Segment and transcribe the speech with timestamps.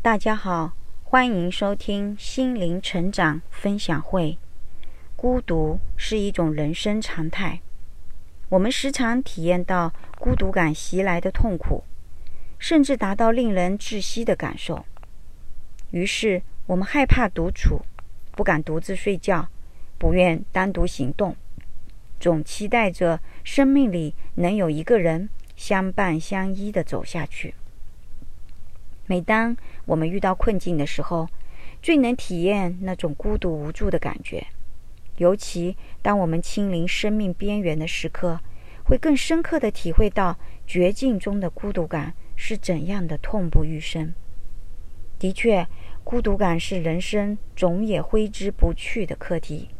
[0.00, 4.38] 大家好，欢迎收听心灵成长分享会。
[5.16, 7.60] 孤独是一种人生常态，
[8.48, 11.82] 我们时常体验到孤独感袭来的痛苦，
[12.60, 14.86] 甚至达到令人窒息的感受。
[15.90, 17.82] 于是，我们害怕独处，
[18.30, 19.48] 不敢独自睡觉，
[19.98, 21.34] 不愿单独行动，
[22.20, 27.54] 总期待着生命里能有一个人相伴相依的走下去。
[29.08, 29.56] 每当
[29.86, 31.28] 我们遇到困境的时候，
[31.82, 34.46] 最能体验那种孤独无助的感觉。
[35.16, 38.38] 尤其当我们亲临生命边缘的时刻，
[38.84, 44.12] 会更深刻地体会到绝境中的孤独感是怎样的痛不欲生。
[45.18, 45.66] 的确，
[46.04, 49.70] 孤独感是人生总也挥之不去的课题，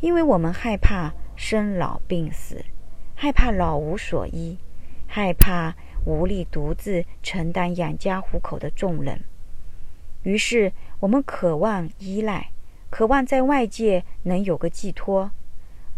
[0.00, 2.64] 因为我们害怕生老病死，
[3.14, 4.58] 害怕老无所依，
[5.06, 5.76] 害怕。
[6.04, 9.22] 无力独自承担养家糊口的重任，
[10.22, 12.50] 于是我们渴望依赖，
[12.88, 15.30] 渴望在外界能有个寄托。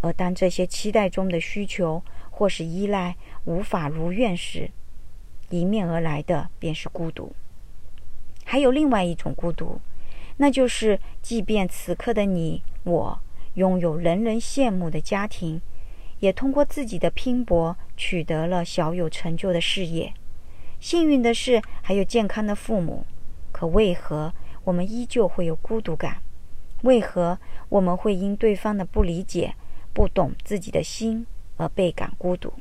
[0.00, 4.70] 而当这些期待中的需求或是依赖无法如愿时，
[5.50, 7.32] 迎面而来的便是孤独。
[8.44, 9.80] 还有另外一种孤独，
[10.38, 13.20] 那就是即便此刻的你我
[13.54, 15.60] 拥有人人羡慕的家庭。
[16.18, 20.12] 也通过自己的拼搏取得了小有成就的事业，
[20.80, 23.06] 幸运的是还有健康的父母。
[23.52, 26.20] 可为何我们依旧会有孤独感？
[26.82, 29.54] 为何我们会因对方的不理解、
[29.92, 31.24] 不懂自己的心
[31.58, 32.52] 而倍感孤独？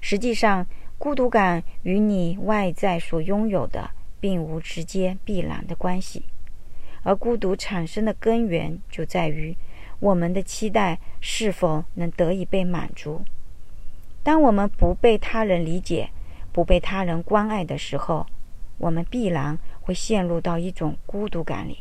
[0.00, 0.64] 实际上，
[0.96, 6.22] 孤独感与你外在所拥有的并无直接必然的关系，
[7.02, 9.56] 而孤独产生的根源就在于。
[9.98, 13.22] 我们的期待是否能得以被满足？
[14.22, 16.10] 当我们不被他人理解、
[16.52, 18.26] 不被他人关爱的时候，
[18.78, 21.78] 我们必然会陷入到一种孤独感里。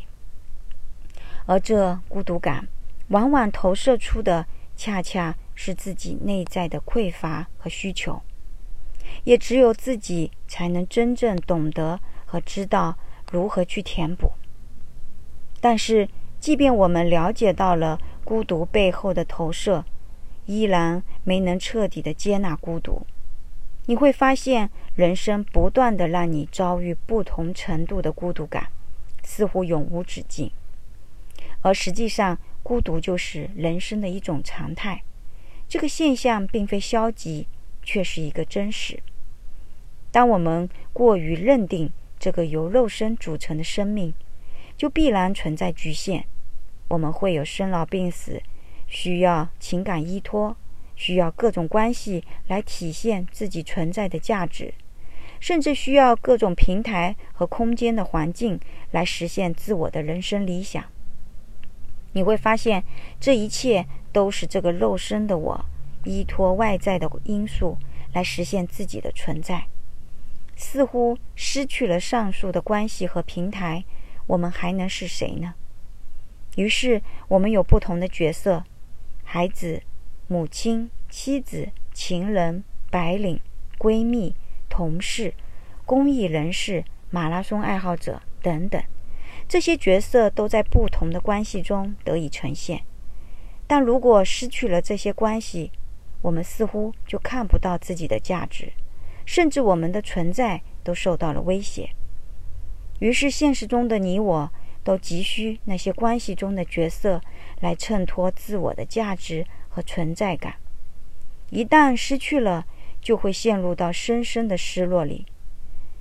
[1.45, 2.67] 而这孤独感，
[3.09, 4.45] 往往投射出的
[4.75, 8.21] 恰恰是自己内在的匮乏和需求，
[9.23, 12.97] 也只有自己才能真正懂得和知道
[13.31, 14.31] 如何去填补。
[15.59, 16.07] 但是，
[16.39, 19.83] 即便我们了解到了孤独背后的投射，
[20.49, 23.05] 依然没能彻底的接纳孤独。
[23.85, 28.69] 你会发现，人生不断的让你遭遇不同程度的孤独感，
[29.23, 30.49] 似乎永无止境。
[31.61, 35.03] 而实际上，孤独就是人生的一种常态。
[35.67, 37.45] 这个现象并非消极，
[37.83, 38.99] 却是一个真实。
[40.11, 44.11] 当我们过于认定这个由肉身组成的生命，
[44.75, 46.25] 就必然存在局限，
[46.87, 48.41] 我们会有生老病死，
[48.89, 50.57] 需要情感依托，
[50.95, 54.73] 需要各种关系来体现自己存在的价值，
[55.39, 58.59] 甚至需要各种平台和空间的环境
[58.91, 60.83] 来实现自我的人生理想。
[62.13, 62.83] 你会发现，
[63.19, 65.65] 这一切都是这个肉身的我
[66.03, 67.77] 依托外在的因素
[68.13, 69.67] 来实现自己的存在，
[70.55, 73.85] 似乎失去了上述的关系和平台。
[74.25, 75.53] 我们还能是谁呢？
[76.55, 78.63] 于是，我们有不同的角色：
[79.31, 79.83] 孩子、
[80.27, 83.39] 母亲、妻子、情人、白领、
[83.77, 84.35] 闺蜜、
[84.67, 85.35] 同事、
[85.85, 88.81] 公益人士、马拉松爱好者等等。
[89.47, 92.81] 这些角色都在不同的关系中得以呈现。
[93.67, 95.71] 但如果失去了这些关系，
[96.23, 98.73] 我们似乎就看不到自己的价值，
[99.27, 101.91] 甚至我们的存在都受到了威胁。
[102.97, 104.51] 于是，现实中的你我
[104.83, 107.21] 都急需那些关系中的角色
[107.59, 110.55] 来衬托自我的价值和存在感。
[111.49, 112.65] 一旦失去了，
[113.01, 115.25] 就会陷入到深深的失落里，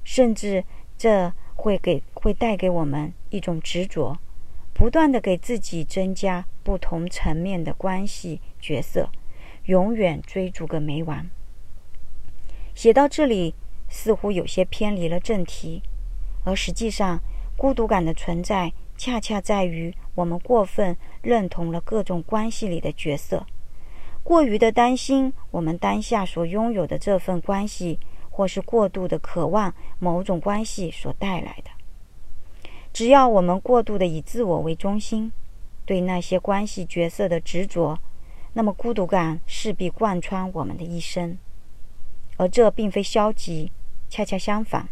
[0.05, 0.65] 甚至
[0.97, 4.19] 这会给会带给我们一种执着，
[4.75, 9.11] 不断的给自己增加不同层面的关系角色，
[9.65, 11.31] 永远追逐个没完。
[12.75, 13.55] 写到这里，
[13.89, 15.83] 似乎有些偏离了正题。
[16.45, 17.21] 而实际上，
[17.57, 23.47] 孤独感的存在，恰恰在于我们过分认同了各种关系里的角色，
[24.25, 31.71] 过于的担心我们当下所拥有的这份关系，或是过度的渴望某种关系所带来的。
[32.93, 35.31] 只要我们过度的以自我为中心，
[35.87, 37.97] 对那些关系角色的执着，
[38.55, 41.39] 那么孤独感势必贯穿我们的一生。
[42.37, 43.71] 而这并非消极，
[44.09, 44.89] 恰恰相反。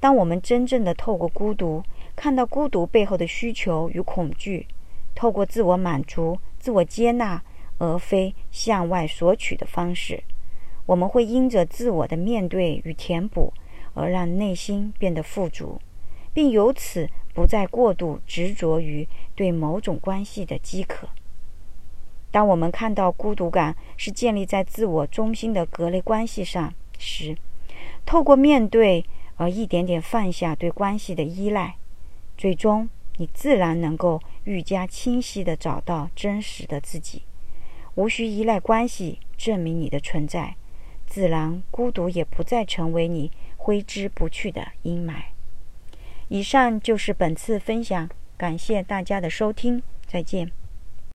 [0.00, 1.82] 当我们真正的透过孤独，
[2.14, 4.66] 看到孤独背后的需求与恐惧，
[5.14, 7.42] 透过自我满足、自我接纳，
[7.78, 10.22] 而非向外索取的方式，
[10.86, 13.52] 我们会因着自我的面对与填补，
[13.94, 15.80] 而让内心变得富足，
[16.32, 21.08] 并由此不再过度执着于对某种关系的饥渴。
[22.30, 27.36] 当我们看到孤独感是建立在自我中心的隔类关系上时，
[28.06, 29.04] 透过面对
[29.36, 31.76] 而一点点放下对关系的依赖，
[32.36, 37.22] 最终你自然能够愈加清晰地找到真实的自己，
[37.94, 40.56] 无需依赖关系证明你的存在，
[41.06, 45.24] 自然孤独也不再成为你挥之不去的阴霾。
[46.28, 50.50] 以上就是本次分享，感谢大家的收听，再见。